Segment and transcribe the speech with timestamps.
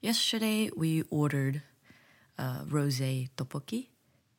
[0.00, 1.62] Yesterday we ordered
[2.38, 3.88] uh, rose tteokbokki,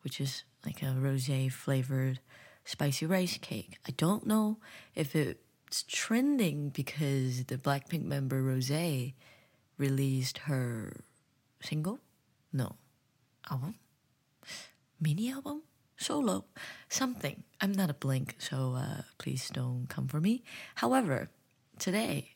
[0.03, 2.21] which is like a rose flavored
[2.63, 3.77] spicy rice cake.
[3.85, 4.59] I don't know
[4.95, 8.71] if it's trending because the Blackpink member Rose
[9.77, 11.01] released her
[11.61, 11.99] single,
[12.53, 12.77] no,
[13.51, 13.75] album,
[15.01, 15.63] mini album,
[15.97, 16.45] solo,
[16.87, 17.43] something.
[17.59, 20.41] I'm not a blink, so uh, please don't come for me.
[20.75, 21.29] However,
[21.79, 22.35] today,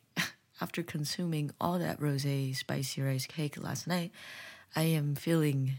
[0.62, 4.12] after consuming all that rose spicy rice cake last night,
[4.76, 5.74] I am feeling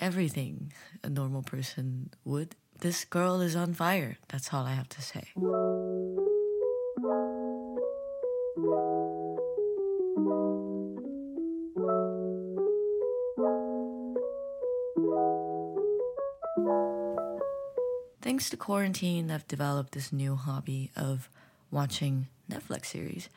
[0.00, 0.72] everything
[1.02, 2.54] a normal person would.
[2.80, 4.18] This girl is on fire.
[4.28, 5.24] That's all I have to say.
[18.20, 21.28] Thanks to quarantine, I've developed this new hobby of
[21.70, 23.28] watching Netflix series.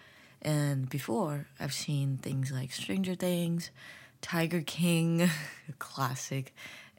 [0.41, 3.70] And before, I've seen things like Stranger Things,
[4.22, 5.30] Tiger King,
[5.80, 6.55] classic.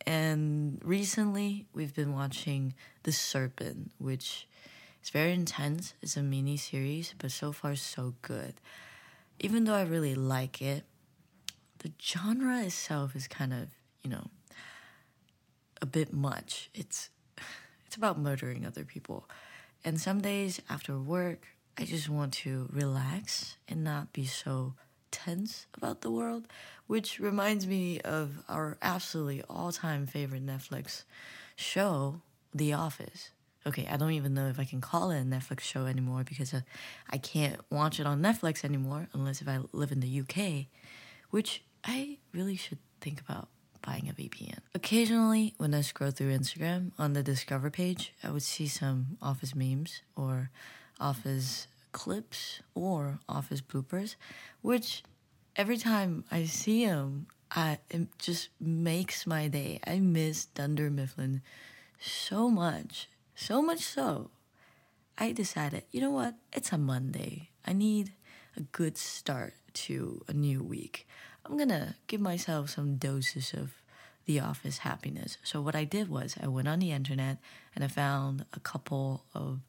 [0.06, 4.46] And recently, we've been watching The Serpent, which
[5.02, 5.94] is very intense.
[6.02, 8.54] It's a mini series, but so far, so good.
[9.40, 10.84] Even though I really like it,
[11.78, 13.68] the genre itself is kind of,
[14.04, 14.28] you know,
[15.80, 16.70] a bit much.
[16.74, 17.10] It's
[17.86, 19.28] it's about murdering other people.
[19.84, 24.74] And some days after work, I just want to relax and not be so
[25.10, 26.46] tense about the world,
[26.86, 31.04] which reminds me of our absolutely all time favorite Netflix
[31.56, 32.20] show,
[32.54, 33.30] The Office.
[33.64, 36.52] Okay, I don't even know if I can call it a Netflix show anymore because
[36.52, 36.62] uh,
[37.10, 40.66] I can't watch it on Netflix anymore unless if I live in the UK,
[41.30, 43.48] which I really should think about
[43.80, 44.58] buying a VPN.
[44.74, 49.54] Occasionally, when I scroll through Instagram on the Discover page, I would see some Office
[49.54, 50.50] memes or
[51.02, 54.14] office clips or office bloopers,
[54.62, 55.02] which
[55.56, 59.80] every time I see them, I, it just makes my day.
[59.86, 61.42] I miss Dunder Mifflin
[62.00, 64.30] so much, so much so.
[65.18, 66.34] I decided, you know what?
[66.52, 67.50] It's a Monday.
[67.66, 68.12] I need
[68.56, 71.06] a good start to a new week.
[71.44, 73.72] I'm gonna give myself some doses of
[74.24, 75.36] the office happiness.
[75.42, 77.38] So, what I did was I went on the internet
[77.74, 79.60] and I found a couple of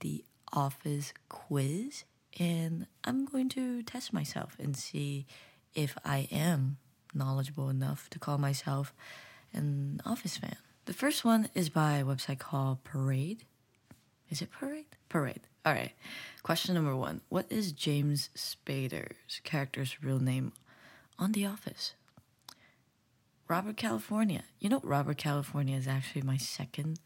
[0.00, 2.04] the office quiz
[2.38, 5.26] and I'm going to test myself and see
[5.74, 6.76] if I am
[7.14, 8.92] knowledgeable enough to call myself
[9.52, 10.56] an office fan.
[10.84, 13.44] The first one is by a website called Parade.
[14.30, 14.86] Is it Parade?
[15.08, 15.40] Parade.
[15.64, 15.92] All right.
[16.42, 20.52] Question number one What is James Spader's character's real name
[21.18, 21.94] on The Office?
[23.48, 24.44] Robert California.
[24.58, 26.98] You know, Robert California is actually my second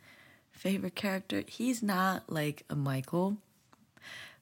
[0.52, 1.42] favorite character.
[1.46, 3.38] He's not like a Michael,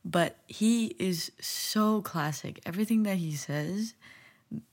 [0.05, 2.61] but he is so classic.
[2.65, 3.95] Everything that he says,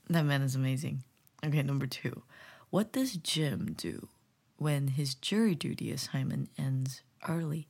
[0.08, 1.04] that man is amazing.
[1.44, 2.22] Okay, number two.
[2.70, 4.08] What does Jim do
[4.56, 7.68] when his jury duty assignment ends early?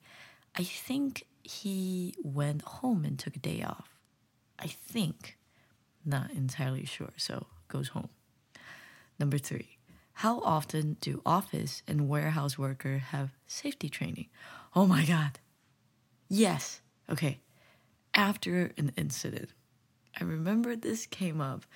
[0.54, 3.90] I think he went home and took a day off.
[4.58, 5.36] I think.
[6.04, 8.10] Not entirely sure, so goes home.
[9.18, 9.75] Number three.
[10.20, 14.28] How often do office and warehouse worker have safety training?
[14.74, 15.38] Oh my God.
[16.26, 16.80] Yes.
[17.10, 17.40] Okay.
[18.14, 19.50] After an incident,
[20.18, 21.66] I remember this came up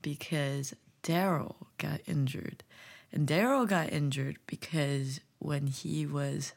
[0.00, 0.72] because
[1.02, 2.64] Daryl got injured.
[3.12, 6.54] And Daryl got injured because when he was,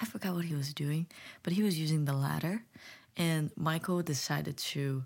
[0.00, 1.06] I forgot what he was doing,
[1.42, 2.62] but he was using the ladder.
[3.14, 5.04] And Michael decided to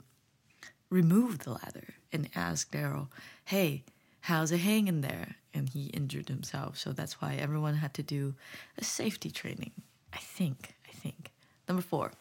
[0.90, 3.08] remove the ladder and ask Daryl,
[3.46, 3.82] hey,
[4.24, 5.36] how's it hanging there?
[5.52, 6.78] And he injured himself.
[6.78, 8.34] So that's why everyone had to do
[8.78, 9.72] a safety training.
[10.14, 10.74] I think.
[10.88, 11.30] I think.
[11.68, 12.12] Number four.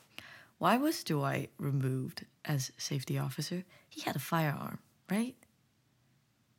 [0.58, 3.63] Why was Dwight removed as safety officer?
[3.90, 5.36] He had a firearm, right?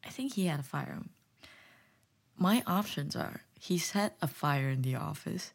[0.04, 1.10] I think he had a firearm.
[2.38, 5.53] My options are he set a fire in the office,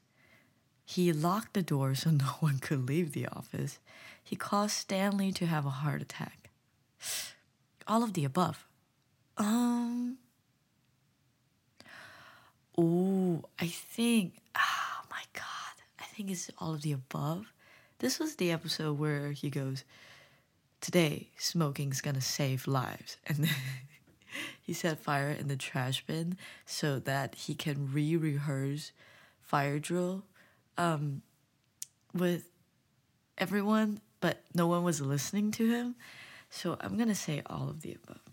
[0.86, 3.80] he locked the door so no one could leave the office,
[4.24, 6.52] he caused Stanley to have a heart attack.
[7.88, 8.69] All of the above.
[9.40, 10.18] Um.
[12.78, 14.34] Oh, I think.
[14.56, 15.44] Oh my god.
[16.00, 17.52] I think it's all of the above.
[18.00, 19.84] This was the episode where he goes,
[20.82, 23.18] Today, smoking's gonna save lives.
[23.28, 23.50] And
[24.62, 28.92] he set fire in the trash bin so that he can re rehearse
[29.42, 30.24] fire drill
[30.78, 31.24] um,
[32.14, 32.50] with
[33.38, 35.96] everyone, but no one was listening to him.
[36.52, 38.29] So I'm gonna say all of the above.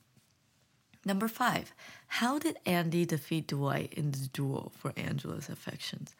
[1.06, 1.73] Number five,
[2.08, 6.17] how did Andy defeat Dwight in the duel for Angela's affections?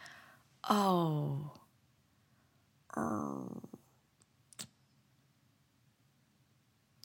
[0.71, 1.51] Oh.
[2.97, 3.49] oh.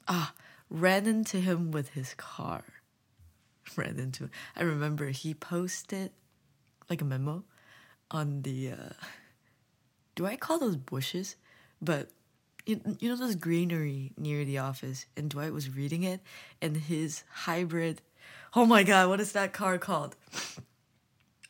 [0.07, 0.35] Ah,
[0.69, 2.63] ran into him with his car.
[3.75, 6.11] Ran into I remember he posted
[6.87, 7.45] like a memo
[8.11, 8.93] on the uh
[10.15, 11.35] do I call those bushes?
[11.81, 12.09] But
[12.65, 16.21] you, you know those greenery near the office and Dwight was reading it
[16.61, 18.01] and his hybrid
[18.53, 20.15] oh my god, what is that car called?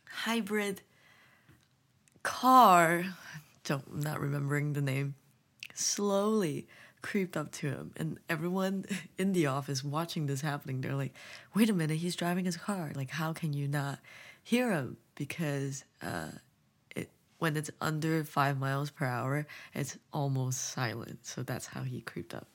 [0.09, 0.81] Hybrid
[2.23, 3.05] car
[3.63, 5.15] don't I'm not remembering the name
[5.73, 6.67] slowly
[7.01, 8.85] creeped up to him and everyone
[9.17, 11.13] in the office watching this happening they're like
[11.55, 13.97] wait a minute he's driving his car like how can you not
[14.43, 16.27] hear him because uh
[17.41, 22.33] when it's under five miles per hour it's almost silent so that's how he creeped
[22.33, 22.47] up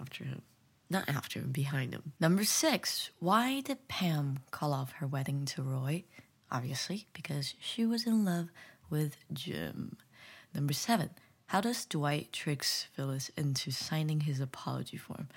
[0.00, 0.42] after him
[0.90, 5.62] not after him behind him number six why did pam call off her wedding to
[5.62, 6.02] roy
[6.50, 8.48] obviously because she was in love
[8.90, 9.96] with jim
[10.54, 11.10] number seven
[11.46, 15.28] how does Dwight tricks Phyllis into signing his apology form?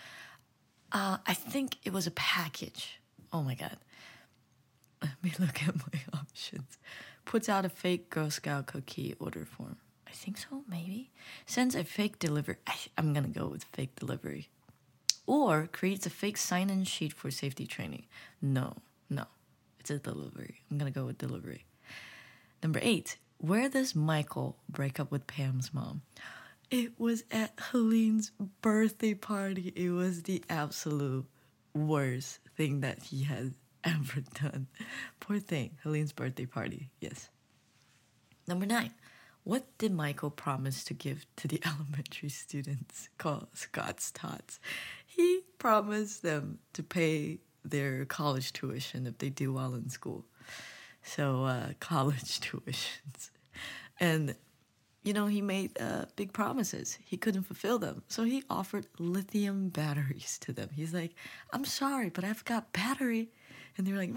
[0.91, 2.99] Uh, I think it was a package.
[3.31, 3.77] Oh my god.
[5.01, 6.77] Let me look at my options.
[7.29, 9.77] Puts out a fake Girl Scout cookie order form.
[10.07, 11.11] I think so, maybe.
[11.45, 12.55] Sends a fake delivery.
[12.97, 14.49] I'm gonna go with fake delivery.
[15.27, 18.07] Or creates a fake sign in sheet for safety training.
[18.41, 18.77] No,
[19.11, 19.25] no.
[19.79, 20.61] It's a delivery.
[20.71, 21.65] I'm gonna go with delivery.
[22.63, 26.01] Number eight, where does Michael break up with Pam's mom?
[26.71, 28.31] It was at Helene's
[28.63, 29.71] birthday party.
[29.75, 31.27] It was the absolute
[31.75, 33.51] worst thing that he has
[33.83, 34.67] ever done.
[35.19, 35.77] Poor thing.
[35.83, 36.89] Helene's birthday party.
[36.99, 37.29] Yes.
[38.47, 38.91] Number nine.
[39.43, 44.59] What did Michael promise to give to the elementary students called Scott's Tots?
[45.05, 50.25] He promised them to pay their college tuition if they do well in school
[51.03, 53.31] so uh, college tuitions.
[53.99, 54.35] And,
[55.03, 56.97] you know, he made uh, big promises.
[57.03, 58.03] He couldn't fulfill them.
[58.07, 60.69] So he offered lithium batteries to them.
[60.73, 61.15] He's like,
[61.51, 63.29] I'm sorry, but I've got battery.
[63.79, 64.11] And they're like,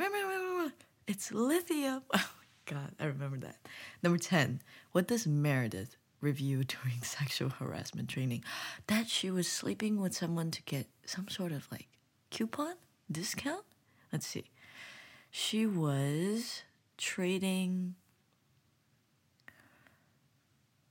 [1.06, 2.02] it's lithium.
[2.12, 2.30] Oh
[2.68, 3.56] my God, I remember that.
[4.02, 4.60] Number 10,
[4.90, 8.42] what does Meredith review during sexual harassment training?
[8.88, 11.86] That she was sleeping with someone to get some sort of like
[12.30, 12.74] coupon
[13.10, 13.64] discount?
[14.12, 14.50] Let's see.
[15.30, 16.62] She was
[16.98, 17.94] trading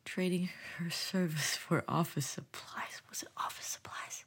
[0.05, 3.01] trading her service for office supplies.
[3.09, 4.23] Was it office supplies?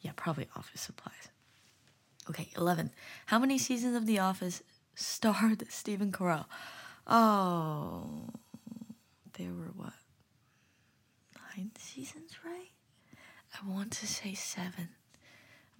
[0.00, 1.28] Yeah, probably office supplies.
[2.30, 2.92] Okay, 11.
[3.26, 4.62] How many seasons of The Office
[4.94, 6.44] starred Stephen Carell?
[7.04, 8.28] Oh,
[9.36, 9.94] there were what?
[11.56, 12.70] Nine seasons, right?
[13.52, 14.90] I want to say seven.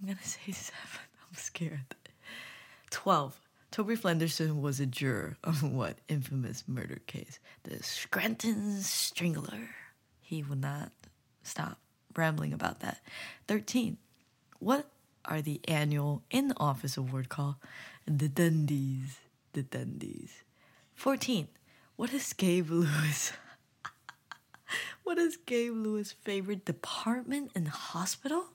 [0.01, 1.07] I'm gonna say seven.
[1.29, 1.95] I'm scared.
[2.91, 3.39] 12.
[3.71, 7.39] Toby Flenderson was a juror on what infamous murder case?
[7.63, 9.69] The Scranton Strangler.
[10.21, 10.91] He would not
[11.45, 11.79] stop
[12.17, 13.01] rambling about that.
[13.47, 13.99] 13.
[14.59, 14.91] What
[15.25, 17.59] are the annual in office award call,
[18.07, 19.19] The Dundies.
[19.53, 20.31] The Dundies.
[20.95, 21.49] 14.
[21.97, 23.33] What is Gabe Lewis?
[25.05, 28.47] what is Gabe Lewis' favorite department in the hospital?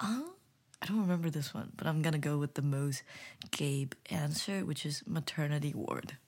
[0.00, 0.30] Huh?
[0.82, 3.02] I don't remember this one, but I'm gonna go with the most
[3.50, 6.18] Gabe answer, which is maternity ward.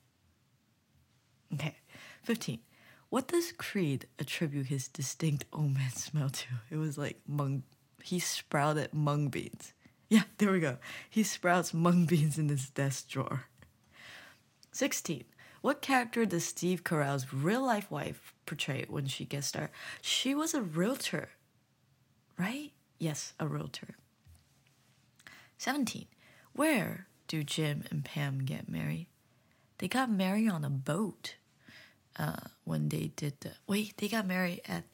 [1.53, 1.77] Okay,
[2.23, 2.61] 15.
[3.09, 6.47] What does Creed attribute his distinct omen smell to?
[6.71, 7.63] It was like mung.
[8.07, 9.73] He sprouted mung beans.
[10.09, 10.77] Yeah, there we go.
[11.11, 13.47] He sprouts mung beans in his desk drawer.
[14.71, 15.25] 16.
[15.63, 19.71] What character does Steve Carell's real life wife portray when she guest starred?
[20.01, 21.31] She was a realtor,
[22.39, 22.71] right?
[23.01, 23.97] Yes, a realtor.
[25.59, 26.07] 17.
[26.53, 29.09] Where do Jim and Pam get married?
[29.79, 31.35] They got married on a boat
[32.17, 33.55] uh, when they did the.
[33.67, 34.85] Wait, they got married at.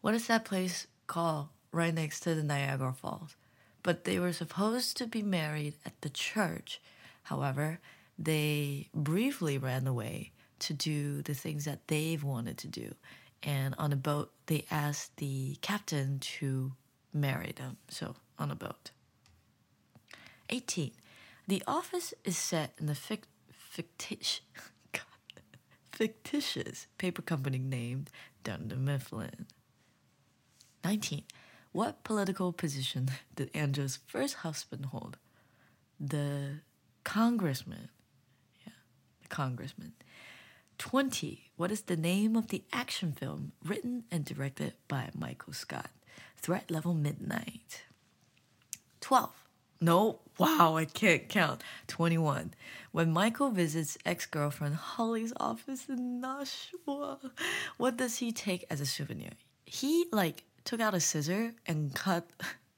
[0.00, 1.48] What is that place called?
[1.74, 3.34] Right next to the Niagara Falls.
[3.82, 6.80] But they were supposed to be married at the church.
[7.24, 7.80] However,
[8.16, 12.94] they briefly ran away to do the things that Dave wanted to do.
[13.42, 16.74] And on a boat, they asked the captain to
[17.12, 17.78] marry them.
[17.88, 18.92] So, on a boat.
[20.50, 20.92] 18.
[21.48, 24.42] The office is set in the fic- fictitious,
[25.92, 28.10] fictitious paper company named
[28.44, 29.46] Dunder Mifflin.
[30.84, 31.24] 19.
[31.74, 35.16] What political position did Andrew's first husband hold?
[35.98, 36.60] The
[37.02, 37.88] congressman.
[38.64, 38.74] Yeah,
[39.20, 39.94] the congressman.
[40.78, 41.50] 20.
[41.56, 45.90] What is the name of the action film written and directed by Michael Scott?
[46.40, 47.82] Threat Level Midnight.
[49.00, 49.30] 12.
[49.80, 51.64] No, wow, I can't count.
[51.88, 52.54] 21.
[52.92, 57.18] When Michael visits ex girlfriend Holly's office in Nashua,
[57.78, 59.32] what does he take as a souvenir?
[59.64, 62.28] He like took out a scissor and cut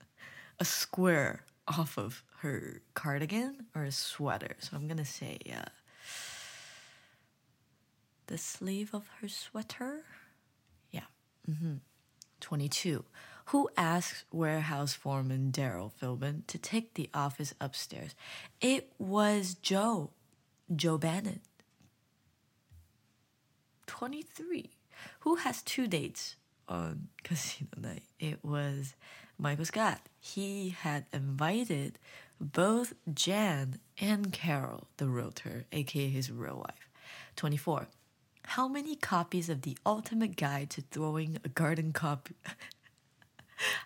[0.59, 4.57] a square off of her cardigan or a sweater.
[4.61, 5.69] So I'm gonna say uh,
[8.27, 10.03] the sleeve of her sweater.
[10.91, 11.09] Yeah.
[11.51, 11.77] Mm-hmm.
[12.41, 13.05] 22.
[13.47, 18.15] Who asked warehouse foreman Daryl Philbin to take the office upstairs?
[18.61, 20.11] It was Joe.
[20.75, 21.41] Joe Bannon.
[23.87, 24.71] 23.
[25.21, 26.37] Who has two dates
[26.69, 28.03] on casino night?
[28.19, 28.95] It was
[29.39, 30.01] Michael Scott.
[30.19, 31.99] He had invited
[32.41, 36.89] both Jan and Carol, the realtor, aka his real wife.
[37.37, 37.89] 24.
[38.47, 42.35] How many copies of The Ultimate Guide to Throwing a Garden Copy?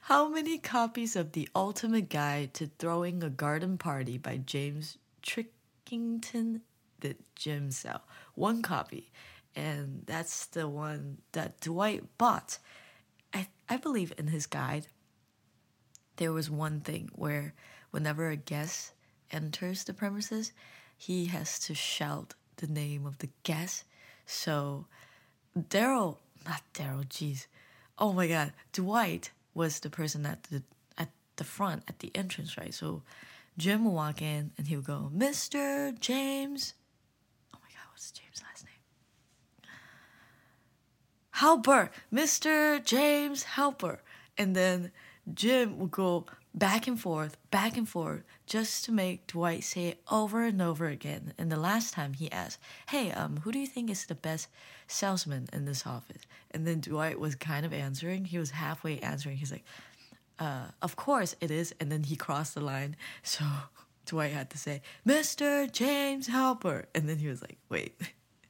[0.02, 6.60] How many copies of The Ultimate Guide to Throwing a Garden Party by James Trickington
[7.00, 8.02] did Jim sell?
[8.34, 9.10] One copy.
[9.56, 12.58] And that's the one that Dwight bought.
[13.32, 14.86] I, I believe in his guide,
[16.16, 17.54] there was one thing where
[17.90, 18.92] whenever a guest
[19.30, 20.52] enters the premises,
[20.96, 23.84] he has to shout the name of the guest.
[24.26, 24.86] So
[25.58, 27.46] Daryl, not Daryl, jeez.
[27.98, 30.62] Oh my god, Dwight was the person at the
[30.98, 32.74] at the front at the entrance, right?
[32.74, 33.02] So
[33.58, 35.98] Jim will walk in and he would go, Mr.
[35.98, 36.74] James.
[37.54, 38.42] Oh my god, what's James'?
[41.40, 42.84] Halpert, Mr.
[42.84, 44.00] James Halpert.
[44.36, 44.92] And then
[45.32, 50.02] Jim would go back and forth, back and forth, just to make Dwight say it
[50.10, 51.32] over and over again.
[51.38, 54.48] And the last time he asked, "Hey, um, who do you think is the best
[54.86, 58.26] salesman in this office?" And then Dwight was kind of answering.
[58.26, 59.38] He was halfway answering.
[59.38, 59.64] He's like,
[60.38, 63.44] uh, "Of course it is." And then he crossed the line, so
[64.04, 65.72] Dwight had to say, "Mr.
[65.72, 67.98] James Halpert," and then he was like, "Wait."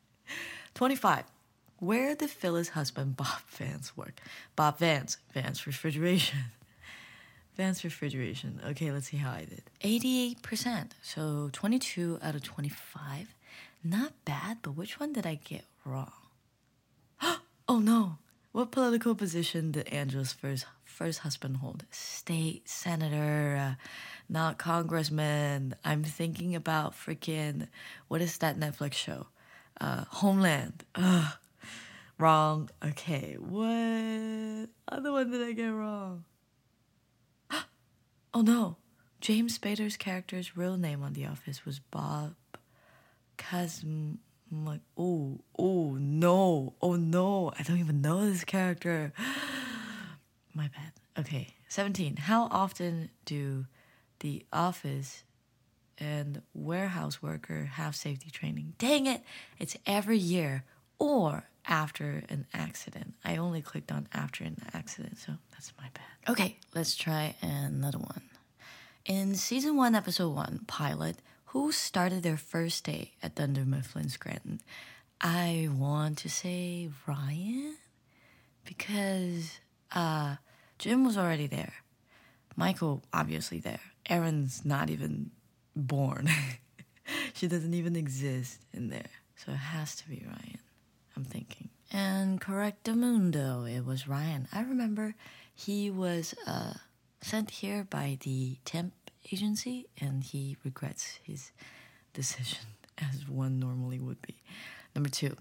[0.74, 1.24] Twenty-five.
[1.80, 4.20] Where did Phyllis' husband Bob Vance work?
[4.54, 6.38] Bob Vance, Vance Refrigeration.
[7.56, 8.58] Vance refrigeration.
[8.68, 9.64] Okay, let's see how I did.
[9.82, 10.92] 88%.
[11.02, 13.34] So 22 out of 25.
[13.84, 16.12] Not bad, but which one did I get wrong?
[17.68, 18.16] oh no.
[18.52, 21.84] What political position did Angela's first first husband hold?
[21.90, 23.74] State senator, uh,
[24.28, 25.74] not congressman.
[25.84, 27.68] I'm thinking about freaking
[28.08, 29.26] what is that Netflix show?
[29.80, 30.84] Uh, Homeland.
[30.94, 31.32] Ugh.
[32.20, 32.68] Wrong.
[32.84, 36.24] Okay, what other one did I get wrong?
[38.34, 38.76] Oh no,
[39.20, 42.34] James Spader's character's real name on The Office was Bob
[43.38, 44.18] Casm.
[44.52, 49.14] like, oh, oh no, oh no, I don't even know this character.
[50.54, 50.92] My bad.
[51.18, 52.16] Okay, 17.
[52.16, 53.64] How often do
[54.20, 55.24] the office
[55.98, 58.74] and warehouse worker have safety training?
[58.78, 59.22] Dang it,
[59.58, 60.64] it's every year
[60.98, 63.14] or after an accident.
[63.24, 66.30] I only clicked on after an accident, so that's my bad.
[66.32, 68.22] Okay, let's try another one.
[69.04, 74.60] In season one, episode one, pilot, who started their first day at Dunder Mifflin Scranton?
[75.20, 77.76] I want to say Ryan
[78.64, 79.58] because
[79.92, 80.36] uh,
[80.78, 81.74] Jim was already there.
[82.56, 83.80] Michael, obviously, there.
[84.08, 85.30] Erin's not even
[85.74, 86.28] born.
[87.34, 89.10] she doesn't even exist in there.
[89.36, 90.58] So it has to be Ryan,
[91.20, 91.68] I'm thinking.
[91.92, 94.48] And correctamundo, it was Ryan.
[94.54, 95.14] I remember
[95.54, 96.72] he was uh,
[97.20, 98.94] sent here by the temp
[99.30, 101.52] agency and he regrets his
[102.14, 102.64] decision
[102.98, 104.40] as one normally would be.
[104.94, 105.36] Number two,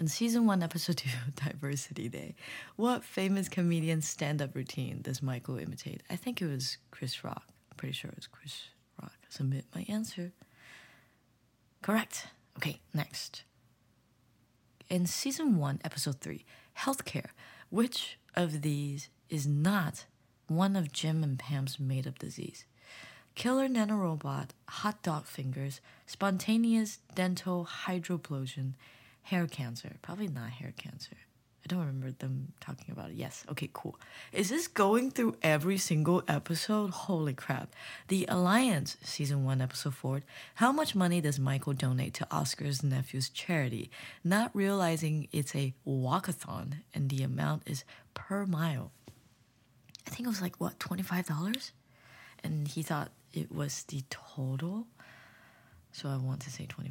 [0.00, 2.34] in season one, episode two, Diversity Day,
[2.74, 6.02] what famous comedian stand up routine does Michael imitate?
[6.10, 7.44] I think it was Chris Rock.
[7.70, 8.62] I'm pretty sure it was Chris
[9.00, 9.12] Rock.
[9.28, 10.32] Submit my answer.
[11.82, 12.26] Correct.
[12.56, 13.44] Okay, next.
[14.90, 16.44] In season one, episode three,
[16.78, 17.28] healthcare,
[17.68, 20.06] which of these is not
[20.48, 22.64] one of Jim and Pam's made up disease?
[23.36, 28.72] Killer nanorobot, hot dog fingers, spontaneous dental hydroplosion,
[29.22, 29.92] hair cancer.
[30.02, 31.18] Probably not hair cancer.
[31.62, 33.16] I don't remember them talking about it.
[33.16, 33.44] Yes.
[33.50, 33.98] Okay, cool.
[34.32, 36.90] Is this going through every single episode?
[36.90, 37.74] Holy crap.
[38.08, 40.22] The Alliance, season 1, episode 4.
[40.54, 43.90] How much money does Michael donate to Oscar's nephew's charity?
[44.24, 48.90] Not realizing it's a walkathon and the amount is per mile.
[50.06, 51.72] I think it was like, what, $25?
[52.42, 54.86] And he thought it was the total.
[55.92, 56.90] So I want to say $25.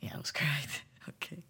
[0.00, 0.82] Yeah, that was correct.
[1.06, 1.42] okay.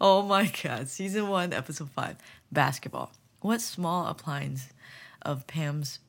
[0.00, 0.88] Oh my god.
[0.88, 2.16] Season 1, episode 5.
[2.50, 3.12] Basketball.
[3.40, 4.68] What small appliance
[5.22, 6.00] of Pam's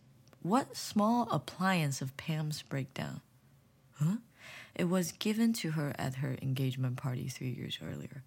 [0.41, 3.21] what small appliance of Pam's breakdown?
[3.99, 4.17] Huh?
[4.75, 8.23] It was given to her at her engagement party 3 years earlier.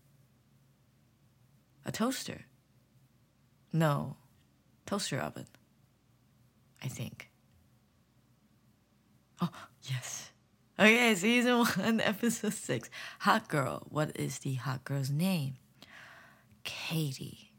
[1.84, 2.46] A toaster.
[3.72, 4.16] No.
[4.84, 5.46] Toaster oven.
[6.82, 7.30] I think.
[9.40, 9.50] Oh,
[9.84, 10.30] yes.
[10.80, 12.88] Okay, season one, episode six.
[13.20, 13.85] Hot girl.
[13.90, 15.56] What is the hot girl's name?
[16.62, 17.50] Katie.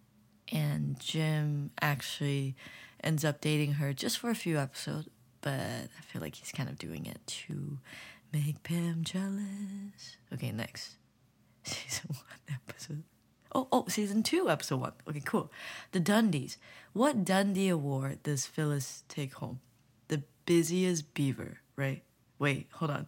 [0.53, 2.55] And Jim actually
[3.03, 5.09] ends up dating her just for a few episodes,
[5.41, 7.79] but I feel like he's kind of doing it to
[8.31, 10.15] make Pam jealous.
[10.33, 10.95] Okay, next.
[11.63, 13.03] Season one, episode.
[13.53, 14.93] Oh, oh, season two, episode one.
[15.09, 15.51] Okay, cool.
[15.91, 16.55] The Dundies.
[16.93, 19.59] What Dundie award does Phyllis take home?
[20.07, 22.03] The busiest beaver, right?
[22.39, 23.07] Wait, hold on.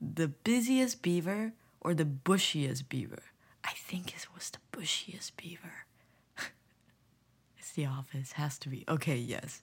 [0.00, 3.22] The busiest beaver or the bushiest beaver?
[3.64, 5.86] I think it was the bushiest beaver.
[7.58, 8.84] it's The Office, has to be.
[8.88, 9.62] Okay, yes.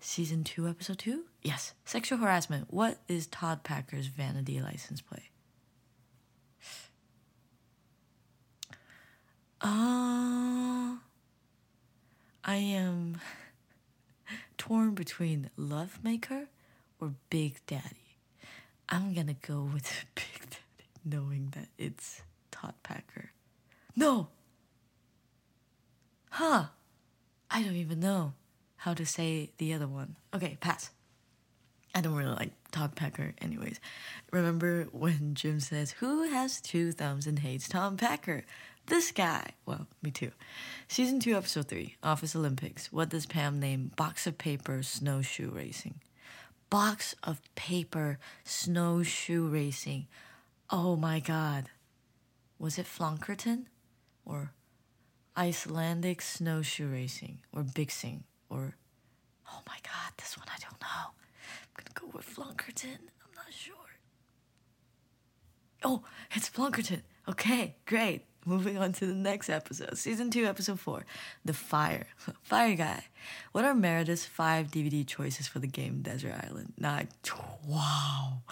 [0.00, 1.24] Season 2, Episode 2?
[1.42, 1.72] Yes.
[1.84, 2.66] Sexual harassment.
[2.72, 5.30] What is Todd Packer's vanity license plate?
[9.60, 10.96] Uh,
[12.44, 13.20] I am
[14.58, 16.48] torn between Love Maker
[17.00, 18.05] or Big Daddy.
[18.88, 23.30] I'm gonna go with Big Daddy, knowing that it's Todd Packer.
[23.96, 24.28] No!
[26.30, 26.66] Huh!
[27.50, 28.34] I don't even know
[28.76, 30.16] how to say the other one.
[30.34, 30.90] Okay, pass.
[31.94, 33.80] I don't really like Todd Packer, anyways.
[34.30, 38.44] Remember when Jim says, Who has two thumbs and hates Tom Packer?
[38.86, 39.50] This guy.
[39.64, 40.30] Well, me too.
[40.86, 42.92] Season 2, Episode 3 Office Olympics.
[42.92, 46.00] What does Pam name Box of Paper Snowshoe Racing?
[46.70, 50.06] Box of Paper Snowshoe Racing.
[50.70, 51.70] Oh my god.
[52.58, 53.66] Was it Flonkerton?
[54.24, 54.52] Or
[55.36, 57.40] Icelandic Snowshoe Racing?
[57.52, 58.24] Or Bixing?
[58.50, 58.74] Or.
[59.48, 61.12] Oh my god, this one I don't know.
[61.76, 62.98] I'm gonna go with Flonkerton.
[62.98, 63.74] I'm not sure.
[65.84, 67.02] Oh, it's Flonkerton.
[67.28, 68.24] Okay, great.
[68.48, 71.04] Moving on to the next episode, season two, episode four,
[71.44, 72.06] The Fire.
[72.42, 73.04] Fire Guy.
[73.50, 76.74] What are Meredith's five DVD choices for the game Desert Island?
[76.78, 77.06] Not,
[77.66, 78.42] wow.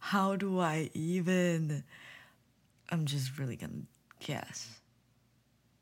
[0.00, 1.84] How do I even?
[2.90, 3.84] I'm just really gonna
[4.18, 4.80] guess.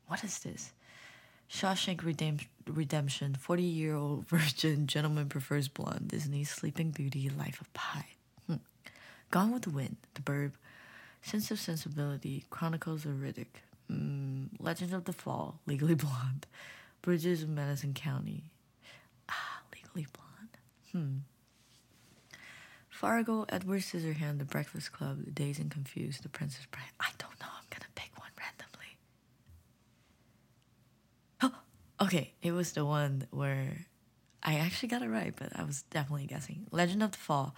[0.05, 0.71] What is this?
[1.49, 7.73] Shawshank Redem- Redemption, 40 year old virgin, gentleman prefers blonde, Disney, Sleeping Beauty, Life of
[7.73, 8.05] Pi.
[8.47, 8.55] Hmm.
[9.31, 10.51] Gone with the Wind, The Burb,
[11.23, 16.45] Sense of Sensibility, Chronicles of Riddick, mm, Legend of the Fall, Legally Blonde,
[17.01, 18.51] Bridges of Madison County.
[19.29, 20.57] Ah, Legally Blonde.
[20.91, 21.17] Hmm.
[22.89, 26.91] Fargo, Edward Scissorhand, The Breakfast Club, The Dazed and Confused, The Princess Bride.
[26.99, 27.47] I don't know.
[27.49, 28.97] I'm gonna pick one randomly.
[31.41, 31.53] Oh,
[32.05, 32.33] okay.
[32.41, 33.87] It was the one where
[34.45, 36.67] I actually got it right, but I was definitely guessing.
[36.69, 37.55] Legend of the Fall.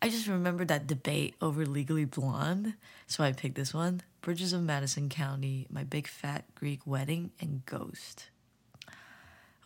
[0.00, 2.74] I just remember that debate over Legally Blonde,
[3.08, 4.02] so I picked this one.
[4.20, 8.30] Bridges of Madison County, My Big Fat Greek Wedding, and Ghost.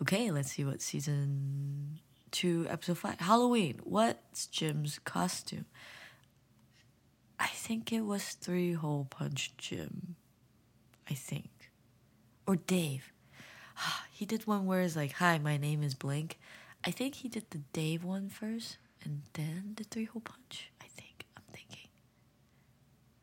[0.01, 3.21] Okay, let's see what season two, episode five.
[3.21, 3.79] Halloween.
[3.85, 5.67] What's Jim's costume?
[7.39, 10.17] I think it was Three Hole Punch Jim.
[11.11, 11.51] I think.
[12.47, 13.13] Or Dave.
[14.13, 16.39] He did one where it's like, Hi, my name is Blank.
[16.85, 20.71] I think he did the Dave one first and then the Three Hole Punch.
[20.81, 21.27] I think.
[21.37, 21.88] I'm thinking.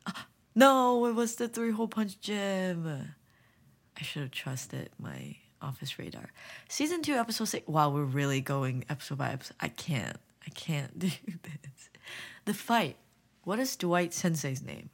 [0.55, 3.13] No, it was the Three Hole Punch Jim.
[3.97, 6.31] I should have trusted my office radar.
[6.67, 7.67] Season two, episode six.
[7.67, 9.55] Wow, we're really going episode by episode.
[9.59, 10.17] I can't.
[10.45, 11.89] I can't do this.
[12.45, 12.97] The fight.
[13.43, 14.89] What is Dwight Sensei's name?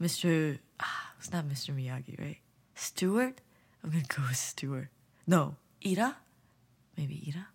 [0.00, 0.58] Mr.
[0.80, 1.74] Ah, it's not Mr.
[1.74, 2.38] Miyagi, right?
[2.74, 3.40] Stewart?
[3.82, 4.88] I'm gonna go with Stewart.
[5.26, 6.16] No, Ira?
[6.96, 7.46] Maybe Ira?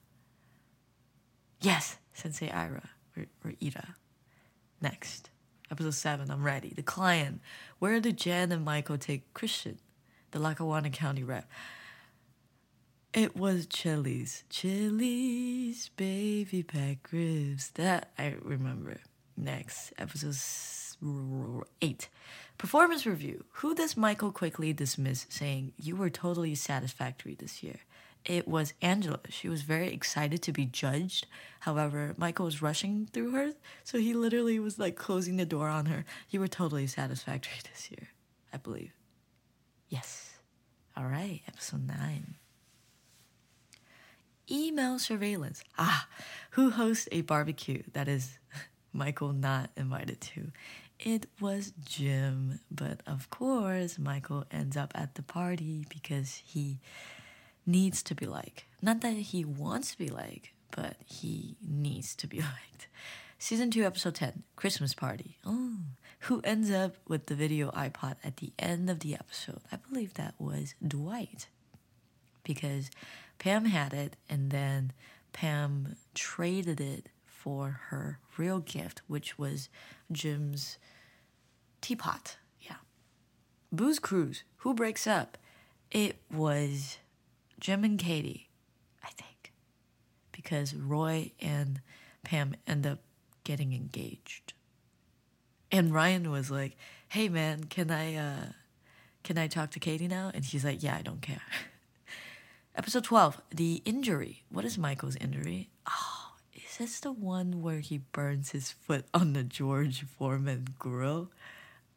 [1.62, 3.96] Yes, Sensei Ira or, or Ira.
[4.82, 5.30] Next,
[5.70, 6.74] episode 7, I'm ready.
[6.74, 7.42] The client.
[7.80, 9.80] Where did Jen and Michael take Christian,
[10.32, 11.50] the Lackawanna County rep?
[13.14, 14.44] It was Chili's.
[14.50, 17.72] Chili's baby back ribs.
[17.72, 18.98] That I remember.
[19.36, 20.36] Next, episode
[21.82, 22.10] 8.
[22.58, 23.46] Performance review.
[23.54, 27.80] Who does Michael quickly dismiss, saying, You were totally satisfactory this year?
[28.26, 29.20] It was Angela.
[29.30, 31.26] She was very excited to be judged.
[31.62, 33.54] However, Michael was rushing through her,
[33.84, 36.06] so he literally was like closing the door on her.
[36.30, 38.10] You were totally satisfactory this year,
[38.54, 38.94] I believe.
[39.88, 40.36] Yes.
[40.96, 42.36] All right, episode 9
[44.52, 45.64] email surveillance.
[45.78, 46.08] Ah,
[46.52, 48.40] who hosts a barbecue that is
[48.94, 50.52] Michael not invited to?
[51.00, 56.80] It was Jim, but of course, Michael ends up at the party because he
[57.70, 58.66] needs to be like.
[58.82, 62.88] Not that he wants to be like, but he needs to be liked.
[63.38, 65.38] Season 2, Episode 10 Christmas Party.
[65.46, 65.78] Oh,
[66.22, 69.62] who ends up with the video iPod at the end of the episode?
[69.72, 71.48] I believe that was Dwight.
[72.44, 72.90] Because
[73.38, 74.92] Pam had it, and then
[75.32, 79.70] Pam traded it for her real gift, which was
[80.12, 80.78] Jim's
[81.80, 82.38] teapot.
[82.60, 82.78] Yeah.
[83.72, 84.44] Booze Cruise.
[84.58, 85.38] Who breaks up?
[85.92, 86.98] It was
[87.60, 88.50] Jim and Katie,
[89.04, 89.54] I think.
[90.32, 91.82] Because Roy and
[92.24, 93.00] Pam end up
[93.44, 94.54] getting engaged.
[95.72, 96.76] And Ryan was like,
[97.10, 98.46] "Hey man, can I uh
[99.24, 101.42] can I talk to Katie now?" And he's like, "Yeah, I don't care."
[102.76, 104.44] Episode 12, the injury.
[104.50, 105.70] What is Michael's injury?
[105.88, 111.30] Oh, is this the one where he burns his foot on the George Foreman grill?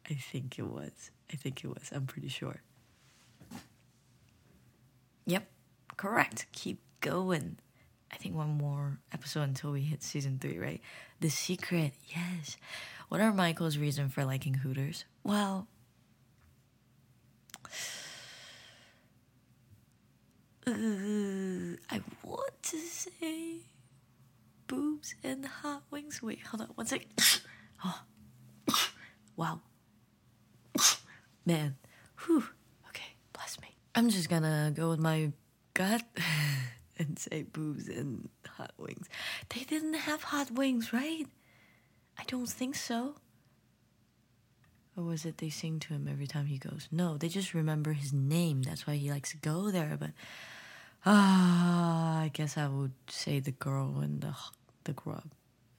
[0.09, 1.11] I think it was.
[1.31, 1.89] I think it was.
[1.93, 2.61] I'm pretty sure.
[5.25, 5.47] Yep,
[6.03, 6.47] correct.
[6.51, 7.57] Keep going.
[8.11, 10.81] I think one more episode until we hit season three, right?
[11.21, 12.57] The secret, yes.
[13.07, 15.05] What are Michael's reason for liking Hooters?
[15.23, 15.67] Well,
[20.67, 20.71] uh,
[21.89, 23.61] I want to say
[24.67, 26.21] boobs and hot wings.
[26.21, 27.11] Wait, hold on one second.
[27.85, 28.01] Oh.
[29.35, 29.59] wow.
[31.45, 31.75] Man.
[32.25, 32.45] Whew.
[32.87, 33.75] Okay, bless me.
[33.93, 35.33] I'm just gonna go with my
[35.73, 36.03] gut
[36.97, 39.07] and say boobs and hot wings.
[39.49, 41.25] They didn't have hot wings, right?
[42.17, 43.15] I don't think so.
[44.95, 46.87] Or was it they sing to him every time he goes?
[46.91, 48.61] No, they just remember his name.
[48.61, 49.97] That's why he likes to go there.
[49.99, 50.11] But
[51.05, 54.35] ah, I guess I would say the girl and the
[54.83, 55.31] the grub.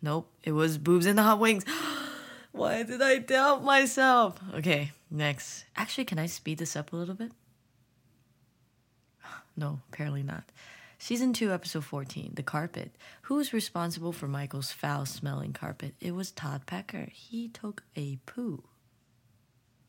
[0.03, 1.65] Nope, it was boobs and the hot wings.
[2.53, 4.39] why did I doubt myself?
[4.53, 5.65] Okay, next.
[5.77, 7.31] Actually, can I speed this up a little bit?
[9.57, 10.45] No, apparently not.
[10.99, 12.95] Season 2, Episode 14 The Carpet.
[13.23, 15.95] Who was responsible for Michael's foul smelling carpet?
[16.01, 17.09] It was Todd Pecker.
[17.13, 18.65] He took a poo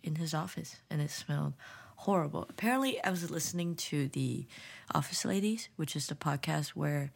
[0.03, 1.53] in his office and it smelled
[1.97, 2.45] horrible.
[2.49, 4.45] Apparently, I was listening to the
[4.93, 7.11] Office Ladies, which is the podcast where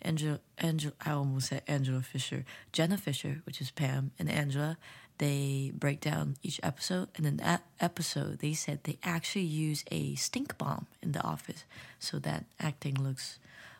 [0.00, 4.78] Angela, Angela, I almost said Angela Fischer, Jenna Fischer, which is Pam, and Angela,
[5.18, 7.08] they break down each episode.
[7.16, 11.64] And in that episode, they said they actually use a stink bomb in the office
[11.98, 13.38] so that acting looks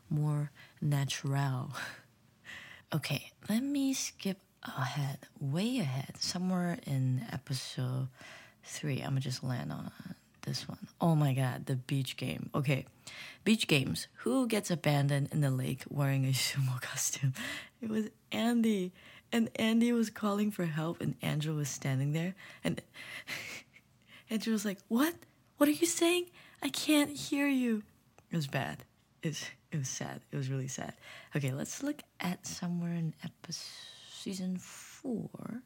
[0.08, 1.72] more natural.
[2.94, 8.08] okay, let me skip ahead, way ahead, somewhere in episode
[8.64, 9.00] three.
[9.00, 9.90] I'm gonna just land on
[10.42, 10.78] this one.
[11.00, 12.50] Oh my god, the beach game.
[12.54, 12.86] Okay,
[13.44, 14.06] beach games.
[14.18, 17.34] Who gets abandoned in the lake wearing a sumo costume?
[17.80, 18.92] It was Andy.
[19.32, 22.34] And Andy was calling for help, and Angela was standing there.
[22.62, 22.82] And
[24.30, 25.14] Angela was like, What?
[25.56, 26.26] What are you saying?
[26.62, 27.82] I can't hear you.
[28.30, 28.84] It was bad.
[29.22, 30.20] It was, it was sad.
[30.30, 30.94] It was really sad.
[31.36, 33.70] Okay, let's look at somewhere in episode
[34.22, 35.62] season four.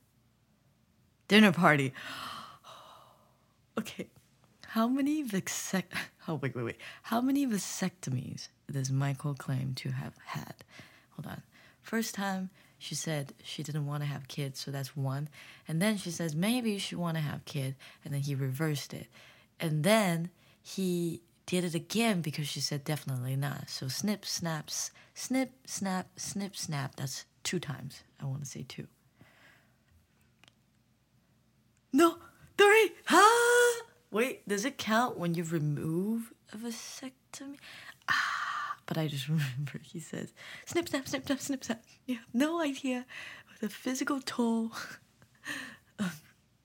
[1.28, 1.92] Dinner party.
[3.78, 4.08] okay.
[4.68, 5.92] How many vasect
[6.28, 6.76] oh wait wait wait.
[7.02, 10.54] How many vasectomies does Michael claim to have had?
[11.16, 11.42] Hold on.
[11.82, 15.28] First time she said she didn't want to have kids, so that's one.
[15.66, 19.08] And then she says maybe she want to have kid, and then he reversed it.
[19.58, 20.30] And then
[20.62, 23.70] he did it again because she said definitely not.
[23.70, 26.96] So snip, snaps, snip, snap, snip, snap.
[26.96, 28.02] That's two times.
[28.20, 28.88] I want to say two.
[31.92, 32.18] No,
[32.58, 32.92] three.
[33.06, 33.82] Huh?
[34.10, 37.58] Wait, does it count when you remove a vasectomy?
[38.86, 40.32] But I just remember he says
[40.64, 41.84] snip, snap, snip, snap, snip, snap.
[42.06, 43.04] You have no idea
[43.48, 44.72] what the physical toll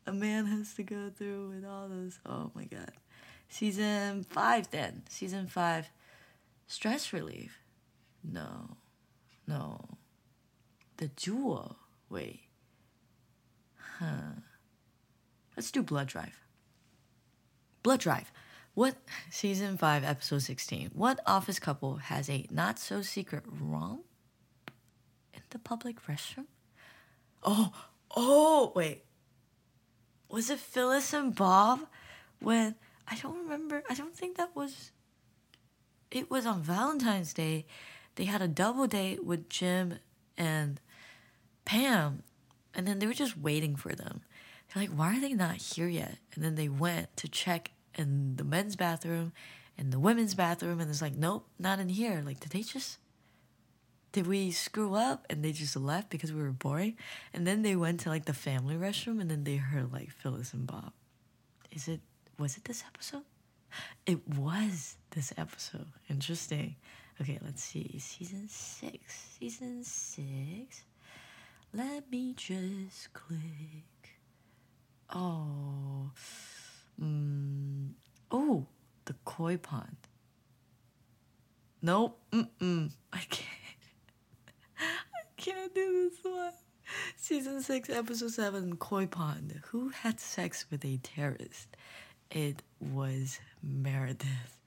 [0.05, 2.19] a man has to go through with all this.
[2.25, 2.91] Oh my god.
[3.49, 5.03] Season five, then.
[5.09, 5.89] Season five,
[6.67, 7.59] stress relief.
[8.23, 8.77] No,
[9.47, 9.97] no.
[10.97, 11.77] The jewel.
[12.09, 12.41] Wait.
[13.99, 14.39] Huh.
[15.55, 16.39] Let's do blood drive.
[17.83, 18.31] Blood drive.
[18.73, 18.95] What
[19.29, 20.91] season 5 episode 16?
[20.93, 24.05] What office couple has a not so secret romp
[25.33, 26.45] in the public restroom?
[27.43, 27.71] Oh,
[28.15, 29.03] oh, wait.
[30.29, 31.81] Was it Phyllis and Bob
[32.39, 32.75] when
[33.07, 33.83] I don't remember.
[33.89, 34.91] I don't think that was
[36.09, 37.65] it was on Valentine's Day.
[38.15, 39.99] They had a double date with Jim
[40.37, 40.79] and
[41.65, 42.23] Pam
[42.73, 44.21] and then they were just waiting for them.
[44.73, 46.17] They're like, why are they not here yet?
[46.33, 49.33] And then they went to check in the men's bathroom
[49.77, 52.21] and the women's bathroom, and it's like, nope, not in here.
[52.25, 52.97] Like, did they just,
[54.11, 55.25] did we screw up?
[55.29, 56.97] And they just left because we were boring.
[57.33, 60.53] And then they went to like the family restroom, and then they heard like Phyllis
[60.53, 60.91] and Bob.
[61.71, 62.01] Is it,
[62.37, 63.23] was it this episode?
[64.05, 65.87] It was this episode.
[66.09, 66.75] Interesting.
[67.21, 67.97] Okay, let's see.
[67.99, 69.37] Season six.
[69.39, 70.83] Season six.
[71.73, 73.39] Let me just click.
[75.09, 76.11] Oh.
[77.01, 77.91] Mm.
[78.29, 78.65] Oh,
[79.05, 79.97] the koi pond.
[81.81, 82.19] Nope.
[82.31, 82.91] Mm-mm.
[83.11, 83.47] I can't.
[84.79, 86.51] I can't do this one.
[87.15, 89.61] Season 6, Episode 7, Koi Pond.
[89.67, 91.67] Who had sex with a terrorist?
[92.29, 94.57] It was Meredith.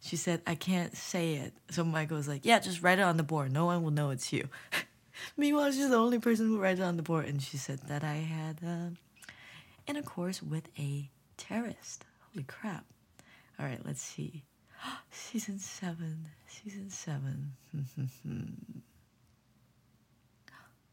[0.00, 1.52] She said, I can't say it.
[1.70, 3.52] So Michael was like, Yeah, just write it on the board.
[3.52, 4.48] No one will know it's you.
[5.36, 7.26] Meanwhile, she's the only person who writes it on the board.
[7.26, 9.32] And she said that I had uh,
[9.86, 12.04] intercourse with a terrorist.
[12.32, 12.84] Holy crap.
[13.58, 14.44] All right, let's see.
[15.10, 16.26] Season 7.
[16.46, 17.52] Season 7.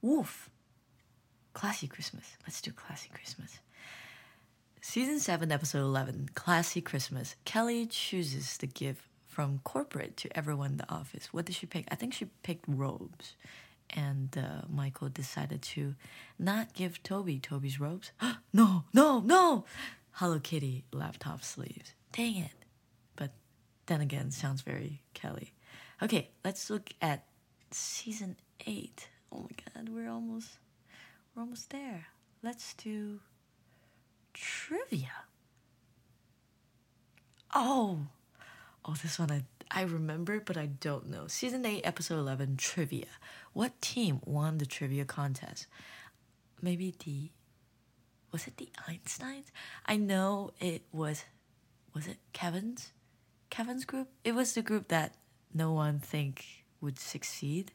[0.02, 0.50] Woof.
[1.54, 2.26] Classy Christmas.
[2.46, 3.60] Let's do Classy Christmas.
[4.82, 7.36] Season 7, Episode 11 Classy Christmas.
[7.46, 11.34] Kelly chooses the gift from corporate to everyone in the office.
[11.34, 11.86] What did she pick?
[11.92, 13.36] I think she picked robes.
[13.90, 15.96] And uh, Michael decided to
[16.38, 18.12] not give Toby Toby's robes.
[18.54, 19.66] no, no, no!
[20.18, 21.94] Hello Kitty laptop sleeves.
[22.12, 22.52] Dang it.
[23.16, 23.34] But
[23.86, 25.54] then again, sounds very Kelly.
[26.02, 27.26] Okay, let's look at
[27.70, 29.10] season 8.
[29.32, 30.58] Oh my god, we're almost
[31.36, 32.08] we're almost there.
[32.42, 33.20] Let's do
[34.34, 35.12] trivia.
[37.54, 38.00] Oh,
[38.86, 41.28] oh, this one I I remember, but I don't know.
[41.28, 43.06] Season eight, episode eleven, trivia.
[43.54, 45.68] What team won the trivia contest?
[46.60, 47.30] Maybe the
[48.32, 49.46] was it the Einsteins?
[49.86, 51.24] I know it was.
[51.94, 52.92] Was it Kevin's?
[53.50, 54.10] Kevin's group.
[54.24, 55.16] It was the group that
[55.54, 56.46] no one think
[56.82, 57.72] would succeed.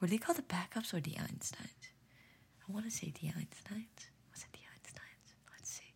[0.00, 1.90] Were they called the backups or the Einsteins?
[2.66, 4.08] I want to say the Einsteins.
[4.30, 5.34] Was it the Einsteins?
[5.52, 5.92] Let's see.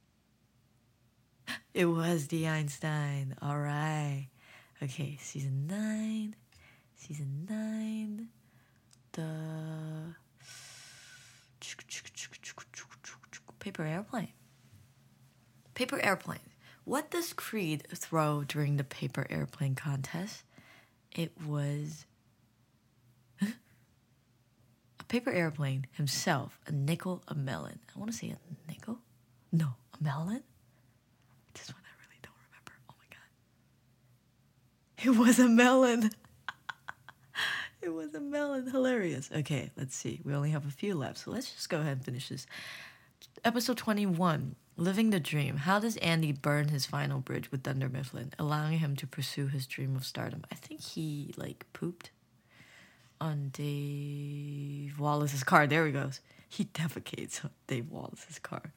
[1.72, 3.36] It was the Einstein.
[3.40, 4.28] All right.
[4.82, 6.36] Okay, season nine.
[6.96, 8.28] Season nine.
[9.12, 10.14] The
[13.64, 14.28] paper airplane.
[15.72, 16.50] Paper airplane.
[16.84, 20.42] What does Creed throw during the paper airplane contest?
[21.12, 22.04] It was
[23.40, 27.78] a paper airplane himself, a nickel, a melon.
[27.96, 28.98] I want to say a nickel?
[29.50, 30.42] No, a melon?
[31.54, 32.72] This one I really don't remember.
[32.90, 33.30] Oh my god.
[35.06, 36.10] It was a melon.
[37.80, 38.66] it was a melon.
[38.70, 39.30] Hilarious.
[39.34, 40.20] Okay, let's see.
[40.22, 42.46] We only have a few left, so let's just go ahead and finish this.
[43.44, 45.58] Episode 21 Living the Dream.
[45.58, 49.66] How does Andy burn his final bridge with Dunder Mifflin, allowing him to pursue his
[49.66, 50.46] dream of stardom?
[50.50, 52.10] I think he, like, pooped
[53.20, 55.66] on Dave Wallace's car.
[55.66, 56.22] There he goes.
[56.48, 58.72] He defecates on Dave Wallace's car.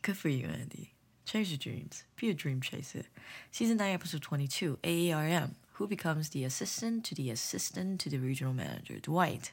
[0.00, 0.94] Good for you, Andy.
[1.26, 2.04] Chase your dreams.
[2.16, 3.02] Be a dream chaser.
[3.50, 5.56] Season 9, episode 22, AARM.
[5.72, 8.98] Who becomes the assistant to the assistant to the regional manager?
[8.98, 9.52] Dwight.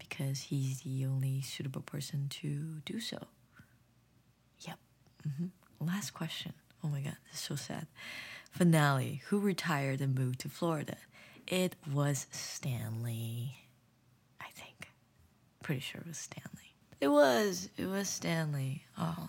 [0.00, 3.18] Because he's the only suitable person to do so.
[4.66, 4.78] Yep.
[5.28, 5.86] Mm-hmm.
[5.86, 6.52] Last question.
[6.82, 7.86] Oh my god, this is so sad.
[8.50, 9.22] Finale.
[9.28, 10.96] Who retired and moved to Florida?
[11.46, 13.52] It was Stanley.
[14.40, 14.88] I think.
[15.62, 16.74] Pretty sure it was Stanley.
[17.00, 17.68] It was.
[17.76, 18.84] It was Stanley.
[18.98, 19.28] Oh.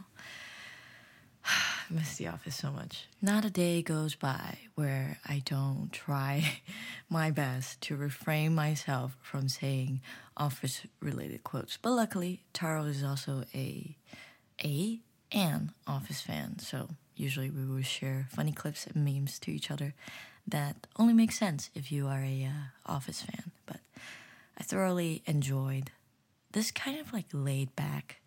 [1.91, 3.07] I miss The Office so much.
[3.21, 6.61] Not a day goes by where I don't try
[7.09, 9.99] my best to refrain myself from saying
[10.37, 11.77] Office related quotes.
[11.77, 13.97] But luckily, Taro is also a
[14.63, 14.99] a
[15.33, 19.93] an Office fan, so usually we will share funny clips and memes to each other
[20.47, 23.51] that only makes sense if you are a uh, Office fan.
[23.65, 23.81] But
[24.57, 25.91] I thoroughly enjoyed
[26.51, 28.21] this kind of like laid back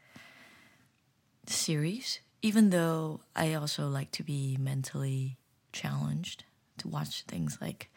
[1.46, 5.38] series, even though I also like to be mentally
[5.72, 6.44] challenged
[6.76, 7.88] to watch things like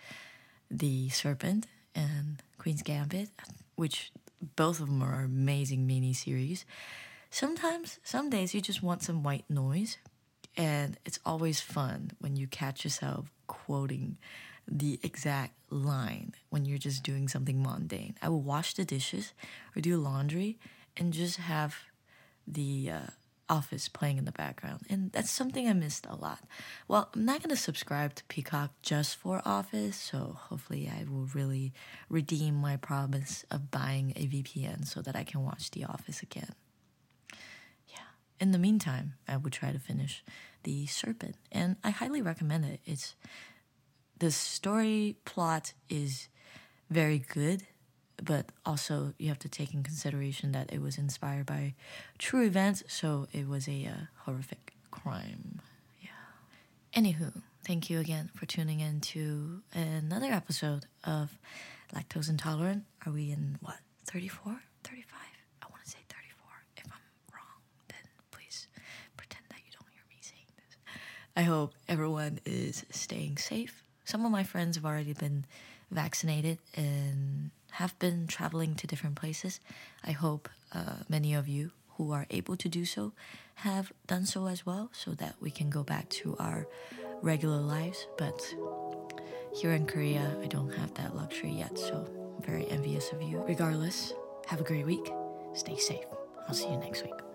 [0.71, 3.27] The Serpent and Queen's Gambit,
[3.75, 4.13] which
[4.55, 6.63] both of them are amazing mini series.
[7.29, 9.97] Sometimes, some days you just want some white noise,
[10.55, 14.15] and it's always fun when you catch yourself quoting
[14.65, 18.15] the exact line when you're just doing something mundane.
[18.21, 19.33] I will wash the dishes
[19.75, 20.57] or do laundry
[20.95, 21.75] and just have
[22.47, 23.07] the uh,
[23.49, 24.81] office playing in the background.
[24.89, 26.39] And that's something I missed a lot.
[26.87, 31.27] Well, I'm not going to subscribe to Peacock just for Office, so hopefully I will
[31.33, 31.73] really
[32.09, 36.53] redeem my promise of buying a VPN so that I can watch The Office again.
[37.87, 37.99] Yeah.
[38.39, 40.23] In the meantime, I would try to finish
[40.63, 42.81] The Serpent, and I highly recommend it.
[42.85, 43.15] It's
[44.19, 46.27] the story plot is
[46.89, 47.67] very good,
[48.23, 51.73] but also you have to take in consideration that it was inspired by
[52.17, 55.61] true events, so it was a uh, horrific crime.
[56.01, 56.09] Yeah.
[57.01, 61.37] Anywho, thank you again for tuning in to another episode of
[61.93, 62.83] Lactose Intolerant.
[63.05, 64.61] Are we in what, 34?
[64.83, 65.19] 35?
[65.61, 66.49] I want to say 34.
[66.77, 67.99] If I'm wrong, then
[68.31, 68.67] please
[69.15, 70.77] pretend that you don't hear me saying this.
[71.35, 75.43] I hope everyone is staying safe some of my friends have already been
[75.91, 79.59] vaccinated and have been traveling to different places.
[80.03, 83.13] I hope uh, many of you who are able to do so
[83.55, 86.67] have done so as well so that we can go back to our
[87.21, 88.07] regular lives.
[88.17, 88.41] But
[89.53, 92.05] here in Korea, I don't have that luxury yet, so
[92.37, 93.43] I'm very envious of you.
[93.47, 94.13] Regardless,
[94.47, 95.07] have a great week.
[95.53, 96.05] Stay safe.
[96.47, 97.26] I'll see you next week.